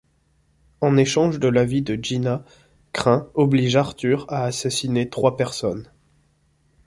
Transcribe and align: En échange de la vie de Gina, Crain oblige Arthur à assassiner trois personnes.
En 0.79 0.97
échange 0.97 1.37
de 1.37 1.47
la 1.47 1.63
vie 1.63 1.83
de 1.83 1.93
Gina, 1.93 2.43
Crain 2.91 3.29
oblige 3.35 3.75
Arthur 3.75 4.25
à 4.29 4.45
assassiner 4.45 5.11
trois 5.11 5.37
personnes. 5.37 5.91